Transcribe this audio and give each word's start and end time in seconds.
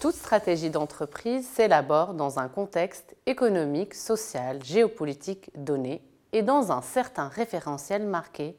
Toute 0.00 0.14
stratégie 0.14 0.70
d'entreprise 0.70 1.46
s'élabore 1.46 2.14
dans 2.14 2.38
un 2.38 2.48
contexte 2.48 3.14
économique, 3.26 3.94
social, 3.94 4.64
géopolitique 4.64 5.50
donné 5.54 6.02
et 6.32 6.42
dans 6.42 6.72
un 6.72 6.80
certain 6.80 7.28
référentiel 7.28 8.06
marqué 8.06 8.56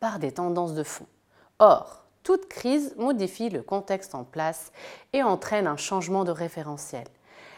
par 0.00 0.18
des 0.18 0.32
tendances 0.32 0.74
de 0.74 0.82
fond. 0.82 1.06
Or, 1.60 2.04
toute 2.24 2.48
crise 2.48 2.94
modifie 2.96 3.48
le 3.48 3.62
contexte 3.62 4.14
en 4.14 4.24
place 4.24 4.72
et 5.12 5.22
entraîne 5.22 5.68
un 5.68 5.76
changement 5.76 6.24
de 6.24 6.32
référentiel. 6.32 7.06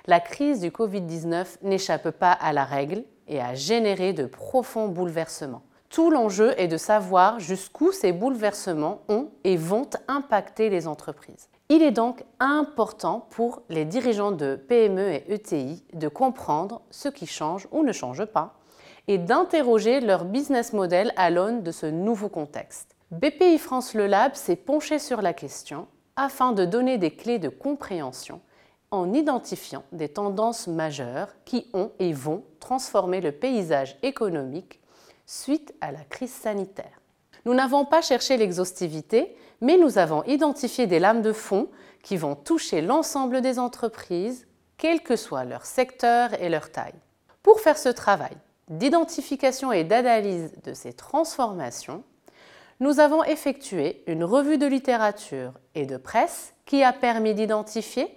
La 0.06 0.20
crise 0.20 0.60
du 0.60 0.70
Covid-19 0.70 1.58
n'échappe 1.62 2.10
pas 2.10 2.32
à 2.32 2.52
la 2.52 2.64
règle 2.64 3.04
et 3.28 3.40
a 3.40 3.54
généré 3.54 4.12
de 4.12 4.26
profonds 4.26 4.88
bouleversements. 4.88 5.62
Tout 5.88 6.10
l'enjeu 6.10 6.52
est 6.58 6.68
de 6.68 6.76
savoir 6.76 7.38
jusqu'où 7.38 7.92
ces 7.92 8.12
bouleversements 8.12 9.02
ont 9.08 9.28
et 9.44 9.56
vont 9.56 9.88
impacter 10.08 10.68
les 10.68 10.88
entreprises. 10.88 11.48
Il 11.68 11.82
est 11.82 11.92
donc 11.92 12.24
important 12.40 13.26
pour 13.30 13.62
les 13.68 13.84
dirigeants 13.84 14.32
de 14.32 14.56
PME 14.56 15.12
et 15.12 15.32
ETI 15.32 15.82
de 15.92 16.08
comprendre 16.08 16.82
ce 16.90 17.08
qui 17.08 17.26
change 17.26 17.68
ou 17.72 17.82
ne 17.84 17.92
change 17.92 18.24
pas 18.26 18.54
et 19.08 19.18
d'interroger 19.18 20.00
leur 20.00 20.24
business 20.24 20.72
model 20.72 21.12
à 21.16 21.30
l'aune 21.30 21.62
de 21.62 21.70
ce 21.70 21.86
nouveau 21.86 22.28
contexte. 22.28 22.96
BPI 23.10 23.58
France 23.58 23.94
Le 23.94 24.06
Lab 24.06 24.34
s'est 24.34 24.56
penché 24.56 24.98
sur 24.98 25.22
la 25.22 25.32
question 25.32 25.86
afin 26.16 26.52
de 26.52 26.64
donner 26.64 26.98
des 26.98 27.10
clés 27.10 27.38
de 27.38 27.48
compréhension 27.48 28.40
en 28.94 29.12
identifiant 29.12 29.84
des 29.92 30.08
tendances 30.08 30.66
majeures 30.66 31.28
qui 31.44 31.66
ont 31.74 31.90
et 31.98 32.12
vont 32.12 32.44
transformer 32.60 33.20
le 33.20 33.32
paysage 33.32 33.98
économique 34.02 34.80
suite 35.26 35.74
à 35.80 35.92
la 35.92 36.04
crise 36.04 36.32
sanitaire. 36.32 37.00
Nous 37.44 37.54
n'avons 37.54 37.84
pas 37.84 38.02
cherché 38.02 38.36
l'exhaustivité, 38.36 39.36
mais 39.60 39.76
nous 39.76 39.98
avons 39.98 40.22
identifié 40.24 40.86
des 40.86 40.98
lames 40.98 41.22
de 41.22 41.32
fond 41.32 41.68
qui 42.02 42.16
vont 42.16 42.34
toucher 42.34 42.80
l'ensemble 42.80 43.40
des 43.40 43.58
entreprises, 43.58 44.46
quel 44.76 45.02
que 45.02 45.16
soit 45.16 45.44
leur 45.44 45.66
secteur 45.66 46.40
et 46.40 46.48
leur 46.48 46.70
taille. 46.70 46.94
Pour 47.42 47.60
faire 47.60 47.78
ce 47.78 47.88
travail 47.88 48.36
d'identification 48.68 49.72
et 49.72 49.84
d'analyse 49.84 50.52
de 50.64 50.72
ces 50.72 50.94
transformations, 50.94 52.02
nous 52.80 52.98
avons 52.98 53.22
effectué 53.24 54.02
une 54.06 54.24
revue 54.24 54.58
de 54.58 54.66
littérature 54.66 55.52
et 55.74 55.84
de 55.84 55.96
presse 55.96 56.54
qui 56.64 56.82
a 56.82 56.92
permis 56.92 57.34
d'identifier 57.34 58.08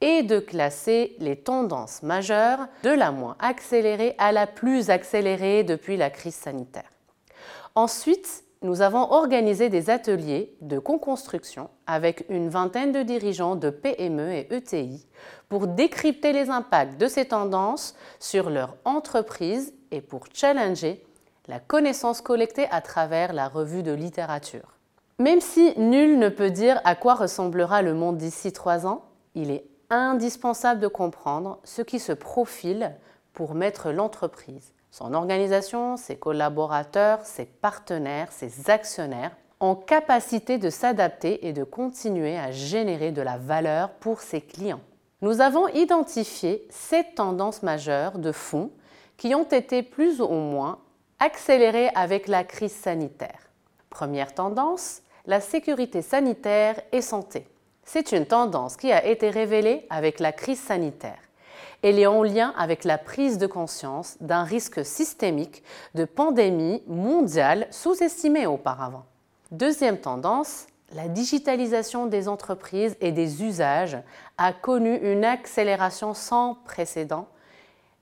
et 0.00 0.22
de 0.22 0.38
classer 0.38 1.16
les 1.18 1.36
tendances 1.36 2.02
majeures 2.02 2.66
de 2.82 2.90
la 2.90 3.12
moins 3.12 3.36
accélérée 3.38 4.14
à 4.18 4.32
la 4.32 4.46
plus 4.46 4.90
accélérée 4.90 5.64
depuis 5.64 5.96
la 5.96 6.10
crise 6.10 6.34
sanitaire. 6.34 6.90
Ensuite, 7.74 8.44
nous 8.62 8.80
avons 8.80 9.12
organisé 9.12 9.68
des 9.68 9.90
ateliers 9.90 10.56
de 10.60 10.78
co-construction 10.78 11.68
avec 11.86 12.24
une 12.28 12.48
vingtaine 12.48 12.90
de 12.90 13.02
dirigeants 13.02 13.54
de 13.54 13.70
PME 13.70 14.32
et 14.32 14.48
ETI 14.50 15.06
pour 15.48 15.66
décrypter 15.66 16.32
les 16.32 16.50
impacts 16.50 16.98
de 16.98 17.06
ces 17.06 17.26
tendances 17.26 17.94
sur 18.18 18.50
leur 18.50 18.76
entreprise 18.84 19.74
et 19.90 20.00
pour 20.00 20.24
challenger 20.32 21.04
la 21.48 21.60
connaissance 21.60 22.20
collectée 22.20 22.66
à 22.70 22.80
travers 22.80 23.32
la 23.32 23.48
revue 23.48 23.82
de 23.82 23.92
littérature. 23.92 24.74
Même 25.18 25.40
si 25.40 25.72
nul 25.78 26.18
ne 26.18 26.28
peut 26.28 26.50
dire 26.50 26.80
à 26.84 26.94
quoi 26.94 27.14
ressemblera 27.14 27.82
le 27.82 27.94
monde 27.94 28.16
d'ici 28.18 28.52
trois 28.52 28.86
ans, 28.86 29.04
il 29.34 29.50
est 29.50 29.64
indispensable 29.90 30.80
de 30.80 30.88
comprendre 30.88 31.58
ce 31.64 31.82
qui 31.82 31.98
se 31.98 32.12
profile 32.12 32.96
pour 33.32 33.54
mettre 33.54 33.90
l'entreprise 33.90 34.72
son 34.96 35.12
organisation, 35.12 35.98
ses 35.98 36.16
collaborateurs, 36.16 37.20
ses 37.26 37.44
partenaires, 37.44 38.32
ses 38.32 38.70
actionnaires 38.70 39.36
en 39.60 39.74
capacité 39.74 40.56
de 40.56 40.70
s'adapter 40.70 41.46
et 41.46 41.52
de 41.52 41.64
continuer 41.64 42.38
à 42.38 42.50
générer 42.50 43.12
de 43.12 43.20
la 43.20 43.36
valeur 43.36 43.90
pour 43.90 44.22
ses 44.22 44.40
clients. 44.40 44.80
Nous 45.20 45.42
avons 45.42 45.68
identifié 45.68 46.66
sept 46.70 47.16
tendances 47.16 47.62
majeures 47.62 48.18
de 48.18 48.32
fond 48.32 48.70
qui 49.18 49.34
ont 49.34 49.44
été 49.44 49.82
plus 49.82 50.22
ou 50.22 50.28
moins 50.28 50.78
accélérées 51.18 51.90
avec 51.94 52.26
la 52.26 52.42
crise 52.42 52.72
sanitaire. 52.72 53.50
Première 53.90 54.34
tendance, 54.34 55.02
la 55.26 55.42
sécurité 55.42 56.00
sanitaire 56.00 56.80
et 56.92 57.02
santé. 57.02 57.46
C'est 57.86 58.12
une 58.12 58.26
tendance 58.26 58.76
qui 58.76 58.92
a 58.92 59.06
été 59.06 59.30
révélée 59.30 59.86
avec 59.88 60.20
la 60.20 60.32
crise 60.32 60.60
sanitaire 60.60 61.16
elle 61.82 61.98
est 61.98 62.06
en 62.06 62.22
lien 62.22 62.52
avec 62.58 62.84
la 62.84 62.98
prise 62.98 63.38
de 63.38 63.46
conscience 63.46 64.16
d'un 64.20 64.42
risque 64.42 64.84
systémique 64.84 65.62
de 65.94 66.04
pandémie 66.04 66.82
mondiale 66.86 67.68
sous-estimé 67.70 68.46
auparavant. 68.46 69.04
Deuxième 69.52 69.98
tendance, 69.98 70.66
la 70.92 71.08
digitalisation 71.08 72.06
des 72.06 72.28
entreprises 72.28 72.96
et 73.00 73.12
des 73.12 73.44
usages 73.44 73.98
a 74.38 74.52
connu 74.52 74.96
une 74.96 75.24
accélération 75.24 76.14
sans 76.14 76.54
précédent 76.64 77.28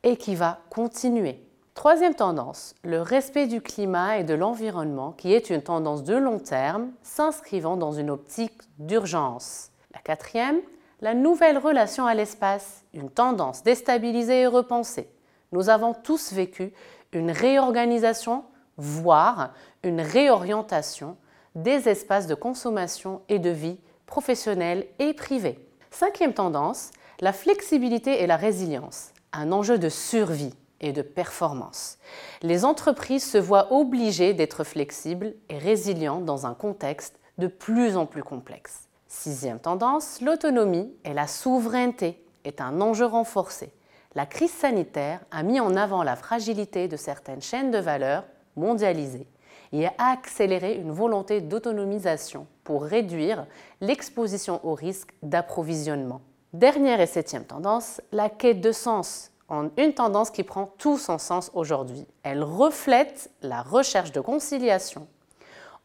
et 0.02 0.16
qui 0.16 0.34
va 0.34 0.60
continuer. 0.70 1.40
Troisième 1.74 2.14
tendance, 2.14 2.74
le 2.84 3.02
respect 3.02 3.48
du 3.48 3.60
climat 3.60 4.18
et 4.18 4.24
de 4.24 4.34
l'environnement 4.34 5.12
qui 5.12 5.34
est 5.34 5.50
une 5.50 5.62
tendance 5.62 6.04
de 6.04 6.14
long 6.14 6.38
terme 6.38 6.90
s'inscrivant 7.02 7.76
dans 7.76 7.92
une 7.92 8.10
optique 8.10 8.62
d'urgence. 8.78 9.70
La 9.94 10.00
quatrième, 10.00 10.60
la 11.00 11.14
nouvelle 11.14 11.58
relation 11.58 12.06
à 12.06 12.14
l'espace, 12.14 12.84
une 12.92 13.10
tendance 13.10 13.62
déstabilisée 13.62 14.42
et 14.42 14.46
repensée. 14.46 15.08
Nous 15.52 15.68
avons 15.68 15.94
tous 15.94 16.32
vécu 16.32 16.72
une 17.12 17.30
réorganisation, 17.30 18.44
voire 18.76 19.54
une 19.82 20.00
réorientation 20.00 21.16
des 21.54 21.88
espaces 21.88 22.26
de 22.26 22.34
consommation 22.34 23.22
et 23.28 23.38
de 23.38 23.50
vie 23.50 23.78
professionnelle 24.06 24.86
et 24.98 25.14
privée. 25.14 25.58
Cinquième 25.90 26.34
tendance, 26.34 26.90
la 27.20 27.32
flexibilité 27.32 28.22
et 28.22 28.26
la 28.26 28.36
résilience, 28.36 29.12
un 29.32 29.52
enjeu 29.52 29.78
de 29.78 29.88
survie 29.88 30.54
et 30.80 30.92
de 30.92 31.02
performance. 31.02 31.98
Les 32.42 32.64
entreprises 32.64 33.28
se 33.30 33.38
voient 33.38 33.72
obligées 33.72 34.34
d'être 34.34 34.64
flexibles 34.64 35.34
et 35.48 35.58
résilientes 35.58 36.24
dans 36.24 36.46
un 36.46 36.54
contexte 36.54 37.18
de 37.38 37.46
plus 37.46 37.96
en 37.96 38.06
plus 38.06 38.22
complexe. 38.22 38.88
Sixième 39.16 39.60
tendance, 39.60 40.20
l'autonomie 40.20 40.92
et 41.04 41.14
la 41.14 41.26
souveraineté 41.26 42.22
est 42.44 42.60
un 42.60 42.80
enjeu 42.82 43.06
renforcé. 43.06 43.72
La 44.14 44.26
crise 44.26 44.50
sanitaire 44.50 45.20
a 45.30 45.42
mis 45.42 45.60
en 45.60 45.76
avant 45.76 46.02
la 46.02 46.16
fragilité 46.16 46.88
de 46.88 46.96
certaines 46.96 47.40
chaînes 47.40 47.70
de 47.70 47.78
valeur 47.78 48.24
mondialisées 48.56 49.28
et 49.72 49.86
a 49.86 49.92
accéléré 49.98 50.74
une 50.74 50.90
volonté 50.90 51.40
d'autonomisation 51.40 52.46
pour 52.64 52.84
réduire 52.84 53.46
l'exposition 53.80 54.60
au 54.62 54.74
risque 54.74 55.14
d'approvisionnement. 55.22 56.20
Dernière 56.52 57.00
et 57.00 57.06
septième 57.06 57.44
tendance, 57.44 58.02
la 58.12 58.28
quête 58.28 58.60
de 58.60 58.72
sens, 58.72 59.30
une 59.78 59.94
tendance 59.94 60.30
qui 60.30 60.42
prend 60.42 60.74
tout 60.76 60.98
son 60.98 61.18
sens 61.18 61.50
aujourd'hui. 61.54 62.06
Elle 62.24 62.42
reflète 62.42 63.30
la 63.42 63.62
recherche 63.62 64.12
de 64.12 64.20
conciliation 64.20 65.06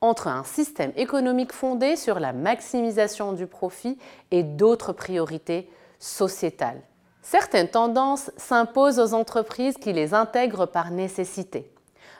entre 0.01 0.27
un 0.27 0.43
système 0.43 0.93
économique 0.95 1.53
fondé 1.53 1.95
sur 1.95 2.19
la 2.19 2.33
maximisation 2.33 3.33
du 3.33 3.47
profit 3.47 3.97
et 4.31 4.43
d'autres 4.43 4.93
priorités 4.93 5.69
sociétales. 5.99 6.81
Certaines 7.21 7.67
tendances 7.67 8.31
s'imposent 8.37 8.99
aux 8.99 9.13
entreprises 9.13 9.77
qui 9.77 9.93
les 9.93 10.13
intègrent 10.13 10.65
par 10.65 10.91
nécessité. 10.91 11.71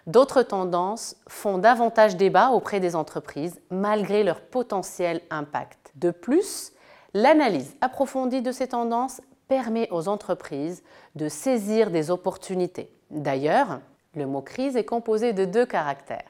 D'autres 0.08 0.44
tendances 0.44 1.16
font 1.28 1.58
davantage 1.58 2.18
débat 2.18 2.50
auprès 2.50 2.80
des 2.80 2.96
entreprises 2.96 3.60
malgré 3.70 4.24
leur 4.24 4.42
potentiel 4.42 5.22
impact. 5.30 5.92
De 5.96 6.12
plus, 6.12 6.74
l'analyse 7.14 7.76
approfondie 7.82 8.42
de 8.42 8.52
ces 8.52 8.68
tendances 8.68 9.22
permet 9.48 9.88
aux 9.92 10.08
entreprises 10.08 10.84
de 11.16 11.30
saisir 11.30 11.92
des 11.92 12.12
opportunités. 12.12 12.94
D'ailleurs, 13.10 13.80
le 14.16 14.26
mot 14.26 14.42
crise 14.42 14.76
est 14.76 14.86
composé 14.86 15.34
de 15.34 15.46
deux 15.46 15.66
caractères 15.66 16.30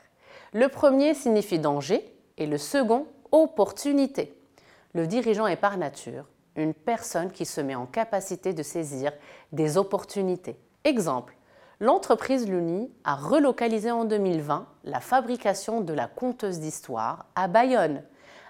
le 0.54 0.68
premier 0.68 1.14
signifie 1.14 1.60
danger 1.60 2.14
et 2.38 2.48
le 2.48 2.58
second 2.58 3.06
opportunité. 3.32 4.36
Le 4.94 5.06
dirigeant 5.06 5.48
est 5.48 5.56
par 5.56 5.78
nature 5.78 6.26
une 6.56 6.74
personne 6.74 7.32
qui 7.32 7.46
se 7.46 7.62
met 7.62 7.76
en 7.76 7.86
capacité 7.86 8.54
de 8.54 8.64
saisir 8.64 9.12
des 9.52 9.78
opportunités. 9.78 10.58
Exemple, 10.84 11.36
l'entreprise 11.80 12.48
Luni 12.48 12.92
a 13.04 13.16
relocalisé 13.16 13.92
en 13.92 14.06
2020 14.06 14.68
la 14.84 15.00
fabrication 15.00 15.82
de 15.82 15.94
la 15.94 16.08
conteuse 16.08 16.60
d'histoire 16.60 17.28
à 17.36 17.48
Bayonne. 17.48 18.04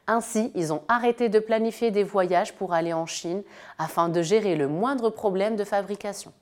Ainsi, 0.08 0.52
ils 0.56 0.74
ont 0.74 0.82
arrêté 0.88 1.30
de 1.30 1.40
planifier 1.40 1.92
des 1.92 2.04
voyages 2.04 2.56
pour 2.56 2.74
aller 2.74 2.94
en 2.94 3.06
Chine 3.06 3.44
afin 3.78 4.10
de 4.10 4.22
gérer 4.22 4.56
le 4.56 4.68
moindre 4.68 5.10
problème 5.10 5.56
de 5.56 5.64
fabrication 5.64 6.34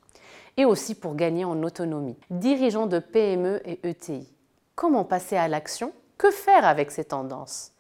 et 0.56 0.66
aussi 0.66 0.96
pour 0.96 1.16
gagner 1.16 1.44
en 1.44 1.62
autonomie. 1.64 2.18
Dirigeants 2.30 2.88
de 2.88 3.00
PME 3.00 3.62
et 3.66 3.80
ETI, 3.88 4.28
Comment 4.78 5.06
passer 5.06 5.36
à 5.36 5.48
l'action 5.48 5.92
Que 6.20 6.30
faire 6.30 6.64
avec 6.64 6.92
ces 6.92 7.06
tendances 7.06 7.72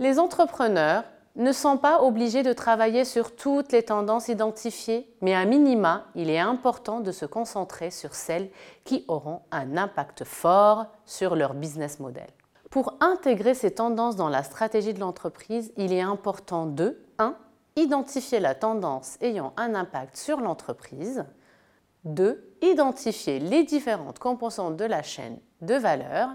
Les 0.00 0.18
entrepreneurs 0.18 1.04
ne 1.36 1.52
sont 1.52 1.78
pas 1.78 2.02
obligés 2.02 2.42
de 2.42 2.52
travailler 2.52 3.04
sur 3.04 3.36
toutes 3.36 3.70
les 3.70 3.84
tendances 3.84 4.26
identifiées, 4.26 5.08
mais 5.20 5.32
à 5.32 5.44
minima, 5.44 6.06
il 6.16 6.28
est 6.28 6.40
important 6.40 6.98
de 6.98 7.12
se 7.12 7.24
concentrer 7.24 7.92
sur 7.92 8.16
celles 8.16 8.50
qui 8.82 9.04
auront 9.06 9.42
un 9.52 9.76
impact 9.76 10.24
fort 10.24 10.86
sur 11.06 11.36
leur 11.36 11.54
business 11.54 12.00
model. 12.00 12.26
Pour 12.68 12.96
intégrer 12.98 13.54
ces 13.54 13.70
tendances 13.70 14.16
dans 14.16 14.28
la 14.28 14.42
stratégie 14.42 14.94
de 14.94 15.00
l'entreprise, 15.00 15.72
il 15.76 15.92
est 15.92 16.00
important 16.00 16.66
de 16.66 17.00
1. 17.18 17.36
Identifier 17.76 18.40
la 18.40 18.56
tendance 18.56 19.18
ayant 19.20 19.52
un 19.56 19.76
impact 19.76 20.16
sur 20.16 20.40
l'entreprise. 20.40 21.24
2. 22.06 22.56
Identifier 22.60 23.38
les 23.38 23.62
différentes 23.62 24.18
composantes 24.18 24.76
de 24.76 24.84
la 24.84 25.04
chaîne 25.04 25.38
de 25.62 25.74
valeur 25.74 26.28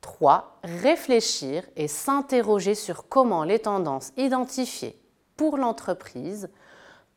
3. 0.00 0.60
Réfléchir 0.62 1.64
et 1.76 1.88
s'interroger 1.88 2.74
sur 2.74 3.08
comment 3.08 3.42
les 3.42 3.58
tendances 3.58 4.12
identifiées 4.16 5.00
pour 5.36 5.56
l'entreprise 5.56 6.50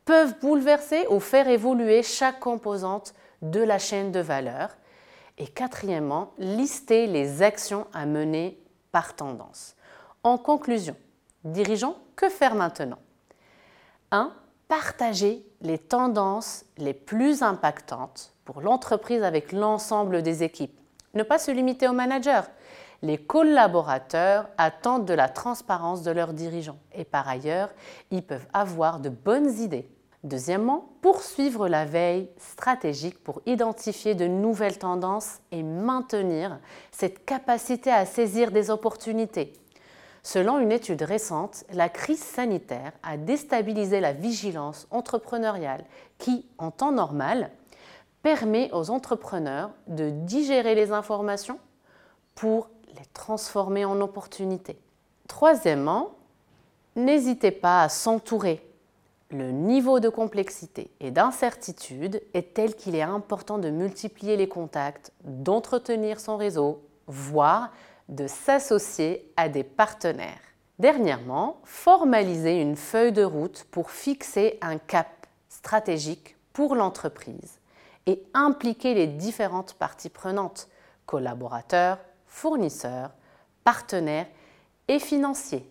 peuvent 0.06 0.40
bouleverser 0.40 1.06
ou 1.10 1.20
faire 1.20 1.50
évoluer 1.50 2.02
chaque 2.02 2.40
composante 2.40 3.14
de 3.42 3.60
la 3.60 3.78
chaîne 3.78 4.12
de 4.12 4.22
valeur. 4.22 4.70
Et 5.38 5.48
quatrièmement, 5.48 6.34
lister 6.40 7.06
les 7.06 7.44
actions 7.44 7.86
à 7.94 8.06
mener 8.06 8.60
par 8.92 9.16
tendance. 9.16 9.76
En 10.24 10.38
conclusion, 10.38 10.96
dirigeants, 11.44 11.98
que 12.16 12.30
faire 12.30 12.56
maintenant? 12.56 12.98
1. 14.12 14.34
Partager 14.68 15.46
les 15.62 15.78
tendances 15.78 16.66
les 16.78 16.94
plus 16.94 17.44
impactantes 17.44 18.34
pour 18.46 18.62
l'entreprise 18.62 19.24
avec 19.24 19.52
l'ensemble 19.52 20.24
des 20.24 20.44
équipes. 20.44 20.80
Ne 21.14 21.24
pas 21.24 21.40
se 21.40 21.52
limiter 21.52 21.88
aux 21.88 21.94
managers, 21.94 22.42
les 23.02 23.18
collaborateurs 23.18 24.50
attendent 24.58 25.06
de 25.06 25.14
la 25.14 25.30
transparence 25.30 26.02
de 26.04 26.12
leurs 26.12 26.34
dirigeants 26.34 26.80
et 26.94 27.06
par 27.06 27.28
ailleurs, 27.28 27.70
ils 28.12 28.24
peuvent 28.24 28.48
avoir 28.54 29.00
de 29.00 29.10
bonnes 29.10 29.60
idées. 29.60 29.90
Deuxièmement, 30.24 30.90
poursuivre 31.02 31.70
la 31.70 31.86
veille 31.86 32.30
stratégique 32.38 33.24
pour 33.24 33.42
identifier 33.46 34.16
de 34.16 34.26
nouvelles 34.26 34.80
tendances 34.80 35.38
et 35.52 35.62
maintenir 35.62 36.60
cette 36.92 37.24
capacité 37.24 37.92
à 37.92 38.06
saisir 38.06 38.52
des 38.52 38.72
opportunités. 38.72 39.54
Selon 40.24 40.60
une 40.60 40.72
étude 40.72 41.04
récente, 41.04 41.64
la 41.72 41.88
crise 41.88 42.22
sanitaire 42.22 42.92
a 43.04 43.16
déstabilisé 43.16 44.02
la 44.02 44.12
vigilance 44.12 44.88
entrepreneuriale 44.92 45.86
qui, 46.18 46.46
en 46.58 46.72
temps 46.72 46.92
normal, 46.92 47.52
permet 48.22 48.70
aux 48.74 48.90
entrepreneurs 48.90 49.72
de 49.88 50.10
digérer 50.10 50.76
les 50.76 50.92
informations 50.92 51.60
pour 52.36 52.70
les 52.90 53.06
transformer 53.14 53.86
en 53.86 54.00
opportunités. 54.02 54.80
Troisièmement, 55.28 56.12
n'hésitez 56.96 57.52
pas 57.52 57.84
à 57.84 57.90
s'entourer. 57.90 58.64
Le 59.30 59.52
niveau 59.52 60.00
de 60.00 60.08
complexité 60.08 60.90
et 61.02 61.12
d'incertitude 61.12 62.22
est 62.34 62.54
tel 62.54 62.76
qu'il 62.76 62.96
est 62.96 63.02
important 63.02 63.58
de 63.58 63.70
multiplier 63.70 64.38
les 64.38 64.48
contacts, 64.48 65.12
d'entretenir 65.26 66.20
son 66.20 66.38
réseau, 66.38 66.82
voire 67.08 67.72
de 68.08 68.26
s'associer 68.26 69.30
à 69.36 69.50
des 69.50 69.64
partenaires. 69.66 70.40
Dernièrement, 70.80 71.60
formaliser 71.66 72.62
une 72.62 72.78
feuille 72.78 73.12
de 73.12 73.24
route 73.24 73.66
pour 73.70 73.92
fixer 73.92 74.58
un 74.62 74.78
cap 74.78 75.08
stratégique 75.50 76.38
pour 76.54 76.76
l'entreprise 76.76 77.60
et 78.08 78.24
impliquer 78.34 78.94
les 78.94 79.08
différentes 79.08 79.74
parties 79.74 80.10
prenantes, 80.10 80.70
collaborateurs, 81.06 82.00
fournisseurs, 82.26 83.12
partenaires 83.64 84.28
et 84.88 85.00
financiers. 85.00 85.70